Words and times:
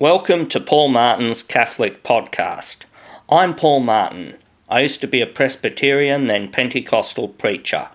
Welcome 0.00 0.46
to 0.50 0.60
Paul 0.60 0.90
Martin's 0.90 1.42
Catholic 1.42 2.04
Podcast. 2.04 2.84
I'm 3.28 3.56
Paul 3.56 3.80
Martin. 3.80 4.36
I 4.68 4.82
used 4.82 5.00
to 5.00 5.08
be 5.08 5.20
a 5.20 5.26
Presbyterian, 5.26 6.28
then 6.28 6.52
Pentecostal 6.52 7.30
preacher. 7.30 7.88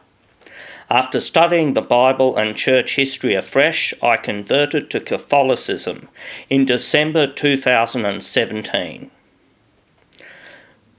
After 0.90 1.22
studying 1.22 1.76
the 1.76 1.82
Bible 1.82 2.36
and 2.36 2.58
church 2.58 2.98
history 2.98 3.36
afresh, 3.36 3.94
I 4.04 4.18
converted 4.18 4.92
to 4.92 5.00
Catholicism 5.00 6.10
in 6.50 6.66
December 6.66 7.26
2017. 7.26 9.10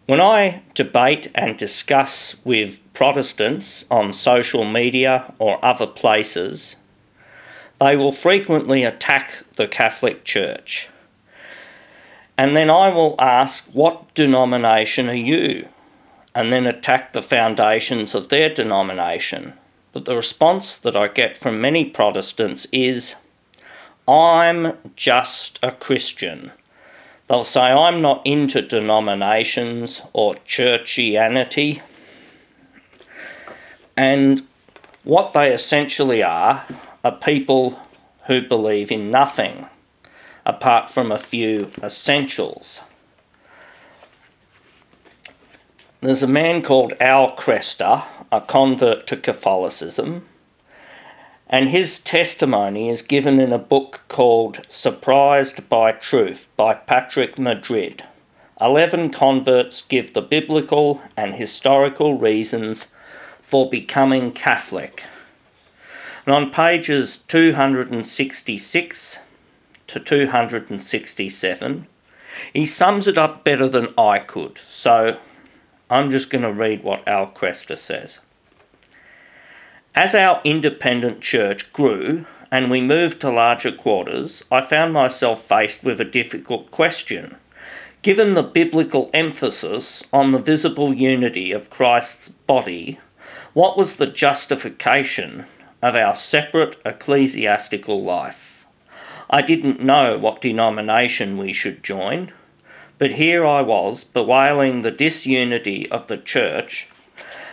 When 0.07 0.21
I 0.23 0.63
debate 0.73 1.31
and 1.35 1.59
discuss 1.59 2.37
with 2.47 2.81
Protestants 2.95 3.85
on 3.91 4.15
social 4.15 4.65
media 4.65 5.35
or 5.39 5.63
other 5.63 5.87
places, 5.87 6.77
they 7.79 7.95
will 7.95 8.11
frequently 8.11 8.85
attack 8.85 9.43
the 9.57 9.69
Catholic 9.69 10.25
Church. 10.25 10.89
And 12.37 12.57
then 12.57 12.71
I 12.71 12.89
will 12.89 13.15
ask, 13.19 13.67
What 13.73 14.13
denomination 14.15 15.09
are 15.09 15.15
you? 15.15 15.69
And 16.35 16.53
then 16.53 16.67
attack 16.67 17.13
the 17.13 17.23
foundations 17.23 18.15
of 18.15 18.29
their 18.29 18.49
denomination. 18.49 19.55
But 19.93 20.05
the 20.05 20.17
response 20.17 20.77
that 20.79 20.97
I 20.97 21.07
get 21.07 21.39
from 21.39 21.61
many 21.61 21.85
Protestants 21.85 22.67
is, 22.73 23.15
I'm 24.09 24.77
just 24.97 25.61
a 25.63 25.71
Christian. 25.71 26.51
They'll 27.29 27.45
say, 27.45 27.71
I'm 27.71 28.03
not 28.03 28.27
into 28.27 28.61
denominations 28.61 30.03
or 30.13 30.35
churchianity. 30.47 31.81
And 33.97 34.43
what 35.05 35.33
they 35.33 35.53
essentially 35.53 36.23
are 36.23 36.65
are 37.05 37.13
people 37.13 37.79
who 38.27 38.43
believe 38.43 38.91
in 38.91 39.11
nothing 39.11 39.67
apart 40.47 40.91
from 40.91 41.11
a 41.11 41.19
few 41.19 41.71
essentials. 41.83 42.83
There's 46.01 46.23
a 46.23 46.29
man 46.29 46.61
called 46.61 46.93
Al 47.01 47.35
Kresta, 47.35 48.05
a 48.31 48.43
convert 48.43 49.07
to 49.07 49.17
Catholicism, 49.17 50.27
and 51.49 51.71
his 51.71 51.99
testimony 51.99 52.89
is 52.89 53.01
given 53.01 53.41
in 53.41 53.53
a 53.53 53.59
book 53.59 54.03
called 54.09 54.61
Surprised 54.69 55.69
by 55.69 55.93
Truth 55.93 56.49
by 56.57 56.75
Patrick 56.75 57.39
Madrid. 57.39 58.05
Eleven 58.61 59.11
converts 59.11 59.83
give 59.83 60.13
the 60.13 60.23
biblical 60.23 61.01
and 61.17 61.35
historical 61.35 62.19
reasons 62.19 62.89
for 63.41 63.69
becoming 63.69 64.33
Catholic. 64.33 65.05
And 66.27 66.35
on 66.35 66.51
pages 66.51 67.17
266 67.17 69.19
to 69.89 70.01
267, 70.01 71.87
he 72.53 72.65
sums 72.65 73.09
it 73.09 73.19
up 73.19 73.45
better 73.45 73.69
than 73.69 73.89
I 73.97 74.19
could. 74.19 74.59
So 74.59 75.19
I'm 75.91 76.11
just 76.11 76.31
going 76.31 76.43
to 76.43 76.53
read 76.53 76.83
what 76.83 77.07
Al 77.07 77.27
Kresta 77.29 77.77
says. 77.77 78.21
As 79.95 80.15
our 80.15 80.41
independent 80.45 81.21
church 81.21 81.73
grew 81.73 82.27
and 82.51 82.71
we 82.71 82.81
moved 82.81 83.21
to 83.21 83.31
larger 83.31 83.73
quarters, 83.73 84.45
I 84.51 84.61
found 84.61 84.93
myself 84.93 85.43
faced 85.43 85.85
with 85.85 86.01
a 86.01 86.05
difficult 86.05 86.71
question. 86.71 87.37
Given 88.03 88.35
the 88.35 88.43
biblical 88.43 89.11
emphasis 89.15 90.03
on 90.13 90.33
the 90.33 90.39
visible 90.39 90.93
unity 90.93 91.53
of 91.53 91.71
Christ's 91.71 92.29
body, 92.29 92.99
what 93.53 93.79
was 93.79 93.97
the 93.97 94.07
justification 94.07 95.47
of 95.85 95.95
our 95.95 96.15
separate 96.15 96.77
ecclesiastical 96.87 98.03
life. 98.03 98.54
I 99.31 99.43
didn't 99.43 99.83
know 99.83 100.19
what 100.19 100.41
denomination 100.41 101.39
we 101.39 101.53
should 101.53 101.83
join, 101.83 102.33
but 102.99 103.13
here 103.13 103.47
I 103.47 103.63
was 103.63 104.05
bewailing 104.05 104.83
the 104.83 104.91
disunity 104.91 105.89
of 105.91 106.07
the 106.07 106.19
church, 106.19 106.89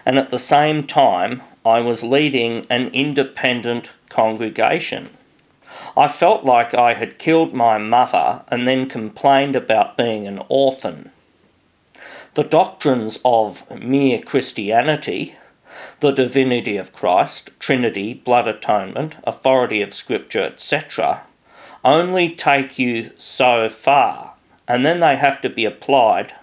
and 0.05 0.17
at 0.17 0.29
the 0.29 0.39
same 0.39 0.85
time 0.85 1.41
I 1.65 1.81
was 1.81 2.03
leading 2.03 2.65
an 2.69 2.87
independent 2.89 3.97
congregation. 4.09 5.09
I 5.95 6.07
felt 6.07 6.43
like 6.43 6.73
I 6.73 6.93
had 6.93 7.19
killed 7.19 7.53
my 7.53 7.77
mother 7.77 8.43
and 8.49 8.67
then 8.67 8.89
complained 8.89 9.55
about 9.55 9.97
being 9.97 10.27
an 10.27 10.41
orphan. 10.49 11.11
The 12.33 12.43
doctrines 12.43 13.19
of 13.23 13.69
mere 13.79 14.19
Christianity 14.19 15.35
the 16.01 16.11
divinity 16.11 16.77
of 16.77 16.91
Christ, 16.91 17.51
Trinity, 17.59 18.13
blood 18.13 18.47
atonement, 18.47 19.15
authority 19.23 19.81
of 19.81 19.93
Scripture, 19.93 20.43
etc., 20.43 21.23
only 21.83 22.29
take 22.29 22.77
you 22.77 23.11
so 23.17 23.69
far, 23.69 24.33
and 24.67 24.85
then 24.85 24.99
they 24.99 25.15
have 25.15 25.41
to 25.41 25.49
be 25.49 25.65
applied 25.65 26.33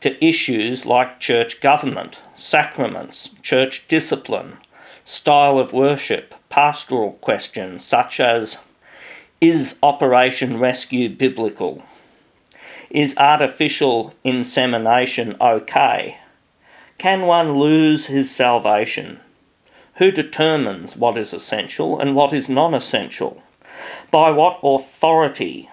to 0.00 0.24
issues 0.24 0.86
like 0.86 1.20
church 1.20 1.60
government, 1.60 2.22
sacraments, 2.34 3.30
church 3.42 3.86
discipline, 3.88 4.58
style 5.04 5.58
of 5.58 5.72
worship, 5.72 6.34
pastoral 6.48 7.12
questions 7.14 7.84
such 7.84 8.20
as 8.20 8.58
Is 9.40 9.78
Operation 9.82 10.58
Rescue 10.58 11.08
biblical? 11.08 11.82
Is 12.90 13.16
artificial 13.18 14.14
insemination 14.24 15.36
okay? 15.40 16.18
Can 16.96 17.22
one 17.22 17.58
lose 17.58 18.06
his 18.06 18.30
salvation? 18.30 19.20
Who 19.96 20.10
determines 20.10 20.96
what 20.96 21.18
is 21.18 21.34
essential 21.34 21.98
and 21.98 22.14
what 22.14 22.32
is 22.32 22.48
non 22.48 22.72
essential? 22.72 23.42
By 24.10 24.30
what 24.30 24.60
authority? 24.62 25.68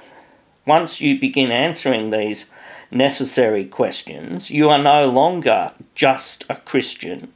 Once 0.65 0.99
you 0.99 1.19
begin 1.19 1.51
answering 1.51 2.09
these 2.09 2.45
necessary 2.91 3.65
questions, 3.65 4.49
you 4.49 4.69
are 4.69 4.81
no 4.81 5.09
longer 5.09 5.71
just 5.93 6.45
a 6.49 6.55
Christian. 6.55 7.31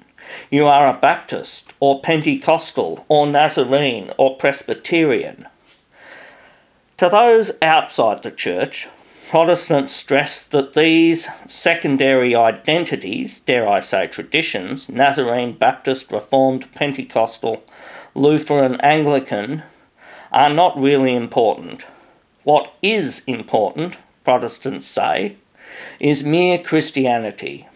You 0.50 0.66
are 0.66 0.88
a 0.88 1.00
Baptist, 1.00 1.74
or 1.80 2.02
Pentecostal, 2.02 3.06
or 3.08 3.28
Nazarene, 3.28 4.12
or 4.18 4.36
Presbyterian. 4.36 5.48
To 6.98 7.10
those 7.10 7.52
outside 7.62 8.24
the 8.24 8.32
church, 8.32 8.88
Protestants 9.30 9.94
stress 9.94 10.44
that 10.44 10.74
these 10.74 11.30
secondary 11.46 12.36
identities, 12.36 13.40
dare 13.40 13.70
I 13.70 13.80
say 13.80 14.08
traditions, 14.08 14.90
Nazarene, 14.90 15.54
Baptist, 15.54 16.12
Reformed, 16.12 16.72
Pentecostal, 16.74 17.64
Lutheran, 18.16 18.82
Anglican, 18.82 19.62
are 20.32 20.50
not 20.50 20.80
really 20.80 21.16
important. 21.16 21.86
What 22.44 22.74
is 22.82 23.24
important, 23.28 23.98
Protestants 24.24 24.86
say, 24.86 25.38
is 26.00 26.24
mere 26.24 26.58
Christianity. 26.58 27.68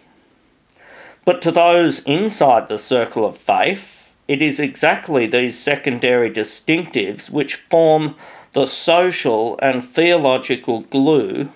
But 1.26 1.42
to 1.44 1.52
those 1.52 2.02
inside 2.02 2.68
the 2.68 2.78
circle 2.78 3.26
of 3.26 3.38
faith, 3.38 4.14
it 4.28 4.42
is 4.42 4.60
exactly 4.60 5.26
these 5.26 5.58
secondary 5.58 6.30
distinctives 6.30 7.30
which 7.30 7.56
form 7.56 8.16
the 8.54 8.66
social 8.66 9.60
and 9.62 9.84
theological 9.84 10.82
glue 10.82 11.50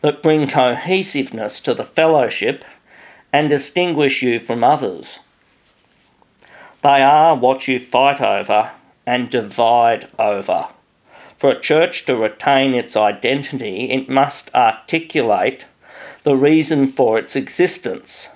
that 0.00 0.22
bring 0.22 0.48
cohesiveness 0.48 1.60
to 1.60 1.74
the 1.74 1.84
fellowship 1.84 2.64
and 3.32 3.48
distinguish 3.48 4.22
you 4.22 4.38
from 4.38 4.64
others. 4.64 5.18
They 6.82 7.02
are 7.02 7.36
what 7.36 7.68
you 7.68 7.78
fight 7.78 8.20
over 8.20 8.72
and 9.06 9.30
divide 9.30 10.08
over. 10.18 10.68
For 11.36 11.50
a 11.50 11.60
church 11.60 12.04
to 12.04 12.16
retain 12.16 12.74
its 12.74 12.96
identity, 12.96 13.90
it 13.90 14.08
must 14.08 14.54
articulate 14.54 15.66
the 16.22 16.36
reason 16.36 16.86
for 16.86 17.18
its 17.18 17.34
existence. 17.34 18.30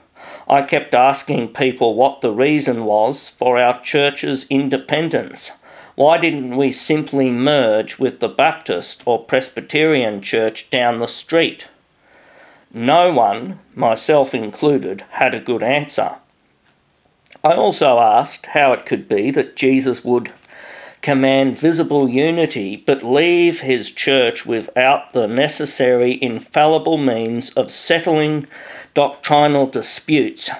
I 0.49 0.63
kept 0.63 0.95
asking 0.95 1.49
people 1.49 1.95
what 1.95 2.21
the 2.21 2.33
reason 2.33 2.85
was 2.85 3.31
for 3.31 3.59
our 3.59 3.81
church's 3.81 4.47
independence 4.51 5.53
why 5.95 6.19
didn't 6.19 6.57
we 6.57 6.73
simply 6.73 7.31
merge 7.31 8.01
with 8.01 8.19
the 8.19 8.29
Baptist 8.29 9.05
or 9.07 9.23
Presbyterian 9.23 10.21
church 10.21 10.69
down 10.71 10.99
the 10.99 11.07
street? 11.07 11.69
No 12.73 13.13
one, 13.13 13.61
myself 13.77 14.35
included, 14.35 15.05
had 15.11 15.35
a 15.35 15.41
good 15.41 15.63
answer. 15.63 16.17
I 17.45 17.53
also 17.53 18.01
asked 18.01 18.47
how 18.47 18.73
it 18.73 18.87
could 18.87 19.09
be 19.09 19.31
that 19.31 19.55
Jesus 19.55 20.05
would 20.05 20.33
command 21.05 21.57
visible 21.57 22.09
unity 22.09 22.77
but 22.77 23.03
leave 23.03 23.61
his 23.61 23.93
church 23.93 24.45
without 24.47 25.13
the 25.13 25.29
necessary 25.29 26.19
infallible 26.23 26.99
means 26.99 27.51
of 27.51 27.71
settling 27.71 28.47
doctrinal 28.95 29.67
disputes 29.67 30.51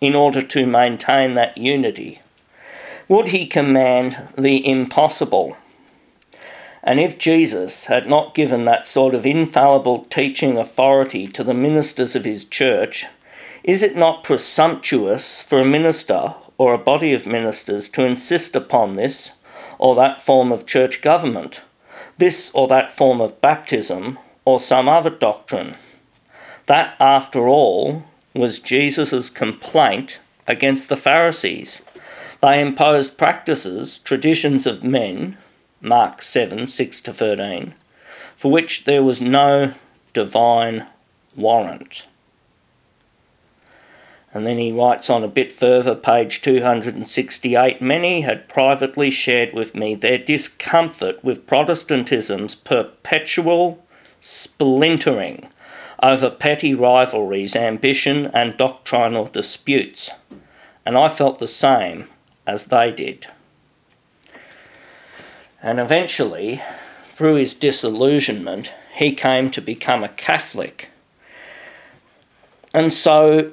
in 0.00 0.14
order 0.14 0.42
to 0.42 0.66
maintain 0.66 1.34
that 1.34 1.56
unity 1.56 2.20
would 3.08 3.28
he 3.28 3.46
command 3.46 4.28
the 4.36 4.66
impossible? 4.66 5.56
And 6.82 7.00
if 7.00 7.18
Jesus 7.18 7.86
had 7.86 8.08
not 8.08 8.34
given 8.34 8.64
that 8.64 8.86
sort 8.86 9.14
of 9.14 9.26
infallible 9.26 10.04
teaching 10.04 10.56
authority 10.56 11.26
to 11.28 11.44
the 11.44 11.54
ministers 11.54 12.16
of 12.16 12.24
his 12.24 12.44
church, 12.44 13.06
is 13.62 13.82
it 13.82 13.96
not 13.96 14.24
presumptuous 14.24 15.42
for 15.42 15.60
a 15.60 15.66
minister 15.66 16.34
or 16.56 16.72
a 16.72 16.78
body 16.78 17.12
of 17.12 17.26
ministers 17.26 17.88
to 17.90 18.04
insist 18.04 18.54
upon 18.56 18.94
this 18.94 19.32
or 19.78 19.94
that 19.94 20.20
form 20.20 20.52
of 20.52 20.66
church 20.66 21.02
government? 21.02 21.62
this 22.18 22.50
or 22.54 22.68
that 22.68 22.92
form 22.92 23.20
of 23.20 23.40
baptism 23.40 24.18
or 24.44 24.60
some 24.60 24.88
other 24.88 25.10
doctrine. 25.10 25.74
That, 26.66 26.96
after 27.00 27.46
all, 27.48 28.04
was 28.34 28.58
Jesus' 28.58 29.30
complaint 29.30 30.20
against 30.46 30.88
the 30.88 30.96
Pharisees. 30.96 31.82
They 32.40 32.60
imposed 32.60 33.18
practices, 33.18 33.98
traditions 33.98 34.66
of 34.66 34.84
men, 34.84 35.38
Mark 35.80 36.22
7 36.22 36.66
6 36.66 37.00
to 37.02 37.12
13, 37.12 37.74
for 38.36 38.50
which 38.50 38.84
there 38.84 39.02
was 39.02 39.20
no 39.20 39.74
divine 40.12 40.86
warrant. 41.36 42.06
And 44.34 44.44
then 44.44 44.58
he 44.58 44.72
writes 44.72 45.08
on 45.08 45.22
a 45.22 45.28
bit 45.28 45.52
further, 45.52 45.94
page 45.94 46.42
268 46.42 47.80
Many 47.80 48.22
had 48.22 48.48
privately 48.48 49.08
shared 49.08 49.54
with 49.54 49.76
me 49.76 49.94
their 49.94 50.18
discomfort 50.18 51.22
with 51.22 51.46
Protestantism's 51.46 52.56
perpetual 52.56 53.86
splintering 54.18 55.48
over 56.02 56.30
petty 56.30 56.74
rivalries, 56.74 57.54
ambition, 57.54 58.26
and 58.34 58.56
doctrinal 58.56 59.26
disputes. 59.26 60.10
And 60.84 60.98
I 60.98 61.08
felt 61.08 61.38
the 61.38 61.46
same 61.46 62.08
as 62.44 62.66
they 62.66 62.90
did. 62.90 63.28
And 65.62 65.78
eventually, 65.78 66.60
through 67.04 67.36
his 67.36 67.54
disillusionment, 67.54 68.74
he 68.94 69.12
came 69.12 69.50
to 69.52 69.62
become 69.62 70.02
a 70.02 70.08
Catholic. 70.08 70.90
And 72.74 72.92
so 72.92 73.52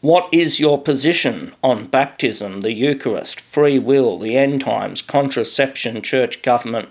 what 0.00 0.32
is 0.32 0.58
your 0.58 0.80
position 0.80 1.52
on 1.62 1.86
baptism, 1.86 2.62
the 2.62 2.72
Eucharist, 2.72 3.38
free 3.38 3.78
will, 3.78 4.18
the 4.18 4.34
end 4.36 4.62
times, 4.62 5.02
contraception, 5.02 6.00
church 6.00 6.40
government, 6.40 6.88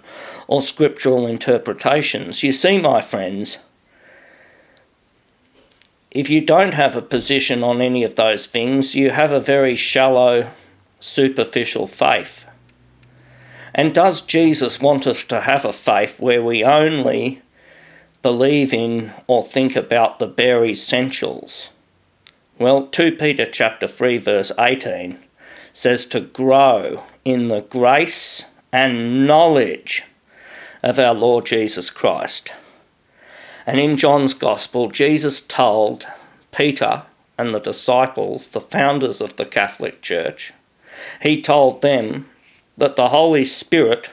or 0.47 0.61
scriptural 0.61 1.25
interpretations? 1.25 2.43
You 2.43 2.51
see, 2.51 2.79
my 2.79 3.01
friends, 3.01 3.57
if 6.11 6.29
you 6.29 6.41
don't 6.41 6.75
have 6.75 6.95
a 6.95 7.01
position 7.01 7.63
on 7.63 7.81
any 7.81 8.03
of 8.03 8.13
those 8.13 8.45
things, 8.45 8.93
you 8.93 9.09
have 9.09 9.31
a 9.31 9.39
very 9.39 9.75
shallow, 9.75 10.51
superficial 10.99 11.87
faith. 11.87 12.45
And 13.73 13.93
does 13.93 14.21
Jesus 14.21 14.79
want 14.79 15.07
us 15.07 15.23
to 15.25 15.41
have 15.41 15.65
a 15.65 15.73
faith 15.73 16.19
where 16.19 16.43
we 16.43 16.63
only 16.63 17.41
believe 18.21 18.71
in 18.71 19.13
or 19.25 19.43
think 19.43 19.75
about 19.75 20.19
the 20.19 20.27
bare 20.27 20.63
essentials? 20.63 21.71
Well, 22.59 22.87
2 22.87 23.13
Peter 23.13 23.45
chapter 23.45 23.87
3 23.87 24.17
verse 24.17 24.51
18 24.59 25.17
says 25.71 26.05
to 26.07 26.19
grow 26.19 27.03
in 27.23 27.47
the 27.47 27.61
grace 27.61 28.43
and 28.73 29.25
knowledge 29.25 30.03
of 30.83 30.99
our 30.99 31.13
Lord 31.13 31.45
Jesus 31.45 31.89
Christ. 31.89 32.51
And 33.65 33.79
in 33.79 33.95
John's 33.95 34.33
Gospel, 34.33 34.91
Jesus 34.91 35.39
told 35.39 36.05
Peter 36.51 37.03
and 37.37 37.55
the 37.55 37.61
disciples, 37.61 38.49
the 38.49 38.59
founders 38.59 39.21
of 39.21 39.37
the 39.37 39.45
Catholic 39.45 40.01
Church, 40.01 40.51
he 41.21 41.41
told 41.41 41.81
them 41.81 42.29
that 42.77 42.97
the 42.97 43.07
Holy 43.07 43.45
Spirit 43.45 44.11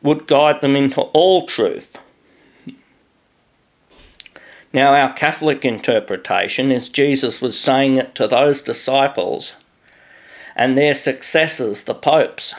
would 0.00 0.26
guide 0.26 0.62
them 0.62 0.76
into 0.76 1.02
all 1.02 1.44
truth 1.44 1.98
now, 4.72 4.94
our 4.94 5.12
Catholic 5.12 5.64
interpretation 5.64 6.70
is 6.70 6.88
Jesus 6.88 7.42
was 7.42 7.58
saying 7.58 7.96
it 7.96 8.14
to 8.14 8.28
those 8.28 8.62
disciples 8.62 9.56
and 10.54 10.78
their 10.78 10.94
successors, 10.94 11.84
the 11.84 11.94
popes. 11.94 12.54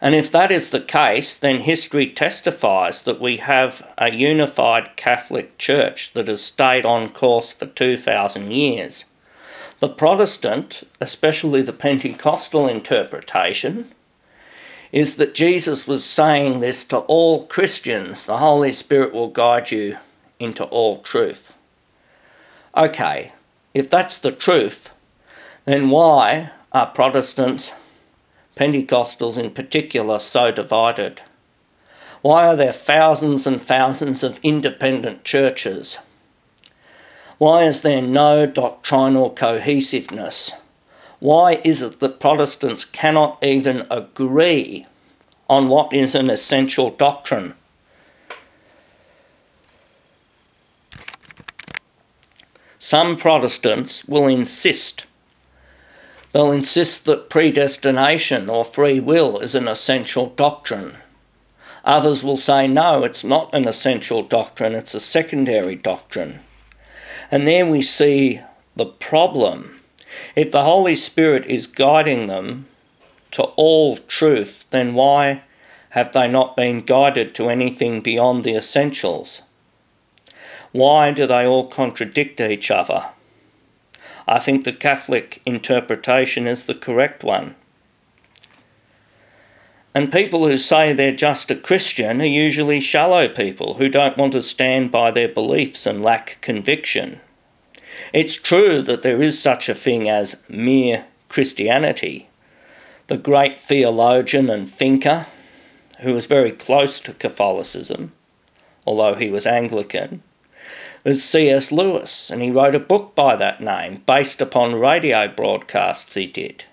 And 0.00 0.16
if 0.16 0.30
that 0.32 0.50
is 0.50 0.70
the 0.70 0.80
case, 0.80 1.36
then 1.36 1.60
history 1.60 2.08
testifies 2.08 3.02
that 3.02 3.20
we 3.20 3.36
have 3.36 3.92
a 3.96 4.12
unified 4.12 4.96
Catholic 4.96 5.56
Church 5.56 6.12
that 6.14 6.26
has 6.26 6.42
stayed 6.42 6.84
on 6.84 7.10
course 7.10 7.52
for 7.52 7.66
2,000 7.66 8.50
years. 8.50 9.04
The 9.78 9.88
Protestant, 9.88 10.82
especially 11.00 11.62
the 11.62 11.72
Pentecostal 11.72 12.66
interpretation, 12.66 13.92
is 14.90 15.16
that 15.16 15.34
Jesus 15.34 15.86
was 15.86 16.04
saying 16.04 16.58
this 16.58 16.82
to 16.84 16.98
all 16.98 17.46
Christians 17.46 18.26
the 18.26 18.38
Holy 18.38 18.72
Spirit 18.72 19.12
will 19.12 19.28
guide 19.28 19.70
you 19.70 19.98
into 20.38 20.64
all 20.64 21.00
truth. 21.00 21.52
Okay, 22.76 23.32
if 23.74 23.88
that's 23.88 24.18
the 24.18 24.32
truth, 24.32 24.90
then 25.64 25.90
why 25.90 26.50
are 26.72 26.86
Protestants, 26.86 27.74
Pentecostals 28.54 29.38
in 29.38 29.50
particular, 29.50 30.18
so 30.18 30.50
divided? 30.50 31.22
Why 32.22 32.46
are 32.46 32.56
there 32.56 32.72
thousands 32.72 33.46
and 33.46 33.60
thousands 33.60 34.22
of 34.22 34.40
independent 34.42 35.24
churches? 35.24 35.98
Why 37.38 37.64
is 37.64 37.82
there 37.82 38.02
no 38.02 38.46
doctrinal 38.46 39.30
cohesiveness? 39.30 40.52
Why 41.18 41.60
is 41.64 41.82
it 41.82 42.00
that 42.00 42.20
Protestants 42.20 42.84
cannot 42.84 43.42
even 43.42 43.86
agree 43.90 44.86
on 45.48 45.68
what 45.68 45.92
is 45.92 46.14
an 46.14 46.30
essential 46.30 46.90
doctrine? 46.90 47.54
Some 52.88 53.16
Protestants 53.16 54.04
will 54.04 54.28
insist. 54.28 55.06
They'll 56.30 56.52
insist 56.52 57.04
that 57.06 57.28
predestination 57.28 58.48
or 58.48 58.64
free 58.64 59.00
will 59.00 59.40
is 59.40 59.56
an 59.56 59.66
essential 59.66 60.26
doctrine. 60.26 60.94
Others 61.84 62.22
will 62.22 62.36
say, 62.36 62.68
no, 62.68 63.02
it's 63.02 63.24
not 63.24 63.52
an 63.52 63.66
essential 63.66 64.22
doctrine, 64.22 64.72
it's 64.72 64.94
a 64.94 65.00
secondary 65.00 65.74
doctrine. 65.74 66.38
And 67.28 67.44
there 67.44 67.66
we 67.66 67.82
see 67.82 68.40
the 68.76 68.86
problem. 68.86 69.80
If 70.36 70.52
the 70.52 70.62
Holy 70.62 70.94
Spirit 70.94 71.44
is 71.46 71.66
guiding 71.66 72.28
them 72.28 72.68
to 73.32 73.42
all 73.56 73.96
truth, 73.96 74.64
then 74.70 74.94
why 74.94 75.42
have 75.90 76.12
they 76.12 76.28
not 76.28 76.54
been 76.54 76.82
guided 76.82 77.34
to 77.34 77.48
anything 77.48 78.00
beyond 78.00 78.44
the 78.44 78.54
essentials? 78.54 79.42
Why 80.76 81.10
do 81.10 81.26
they 81.26 81.46
all 81.46 81.68
contradict 81.68 82.38
each 82.38 82.70
other? 82.70 83.06
I 84.28 84.38
think 84.38 84.64
the 84.64 84.74
Catholic 84.74 85.40
interpretation 85.46 86.46
is 86.46 86.66
the 86.66 86.74
correct 86.74 87.24
one. 87.24 87.54
And 89.94 90.12
people 90.12 90.46
who 90.46 90.58
say 90.58 90.92
they're 90.92 91.16
just 91.16 91.50
a 91.50 91.56
Christian 91.56 92.20
are 92.20 92.26
usually 92.26 92.80
shallow 92.80 93.26
people 93.26 93.74
who 93.74 93.88
don't 93.88 94.18
want 94.18 94.34
to 94.34 94.42
stand 94.42 94.90
by 94.90 95.10
their 95.10 95.30
beliefs 95.30 95.86
and 95.86 96.02
lack 96.02 96.36
conviction. 96.42 97.20
It's 98.12 98.36
true 98.36 98.82
that 98.82 99.02
there 99.02 99.22
is 99.22 99.40
such 99.40 99.70
a 99.70 99.74
thing 99.74 100.10
as 100.10 100.42
mere 100.46 101.06
Christianity. 101.30 102.28
The 103.06 103.16
great 103.16 103.58
theologian 103.58 104.50
and 104.50 104.68
thinker, 104.68 105.24
who 106.00 106.12
was 106.12 106.26
very 106.26 106.52
close 106.52 107.00
to 107.00 107.14
Catholicism, 107.14 108.12
although 108.86 109.14
he 109.14 109.30
was 109.30 109.46
Anglican, 109.46 110.22
is 111.06 111.22
C.S. 111.22 111.70
Lewis, 111.70 112.30
and 112.30 112.42
he 112.42 112.50
wrote 112.50 112.74
a 112.74 112.80
book 112.80 113.14
by 113.14 113.36
that 113.36 113.60
name 113.60 114.02
based 114.06 114.42
upon 114.42 114.74
radio 114.74 115.28
broadcasts 115.28 116.14
he 116.14 116.26
did. 116.26 116.64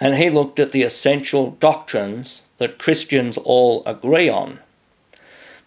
And 0.00 0.16
he 0.16 0.28
looked 0.28 0.58
at 0.58 0.72
the 0.72 0.82
essential 0.82 1.52
doctrines 1.52 2.42
that 2.58 2.80
Christians 2.80 3.38
all 3.38 3.84
agree 3.86 4.28
on. 4.28 4.58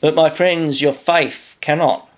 But, 0.01 0.15
my 0.15 0.27
friends, 0.27 0.81
your 0.81 0.91
faith 0.91 1.55
cannot 1.61 2.09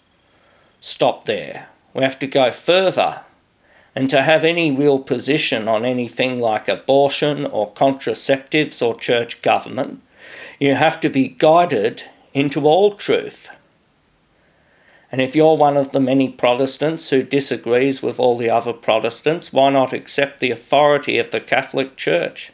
stop 0.82 1.26
there. 1.26 1.68
We 1.94 2.02
have 2.02 2.18
to 2.18 2.28
go 2.28 2.50
further. 2.50 3.22
And 3.94 4.10
to 4.10 4.24
have 4.24 4.44
any 4.44 4.72
real 4.72 4.98
position 4.98 5.68
on 5.68 5.86
anything 5.86 6.40
like 6.40 6.68
abortion 6.68 7.46
or 7.46 7.72
contraceptives 7.74 8.82
or 8.82 8.96
church 8.96 9.44
government, 9.44 10.02
you 10.60 10.74
have 10.74 11.00
to 11.02 11.10
be 11.10 11.28
guided 11.28 12.06
into 12.34 12.66
all 12.66 12.96
truth. 12.96 13.50
And 15.12 15.22
if 15.22 15.36
you're 15.36 15.56
one 15.56 15.78
of 15.78 15.92
the 15.92 16.00
many 16.00 16.30
Protestants 16.30 17.10
who 17.10 17.24
disagrees 17.24 18.02
with 18.02 18.20
all 18.20 18.38
the 18.38 18.50
other 18.50 18.74
Protestants, 18.74 19.54
why 19.54 19.70
not 19.70 19.94
accept 19.94 20.40
the 20.40 20.52
authority 20.52 21.18
of 21.18 21.32
the 21.32 21.40
Catholic 21.40 21.96
Church, 21.96 22.52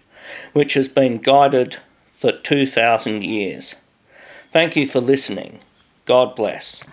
which 0.54 0.74
has 0.74 0.88
been 0.88 1.18
guided 1.18 1.78
for 2.08 2.32
2,000 2.32 3.24
years? 3.24 3.76
Thank 4.52 4.76
you 4.76 4.86
for 4.86 5.00
listening. 5.00 5.60
God 6.06 6.36
bless. 6.36 6.84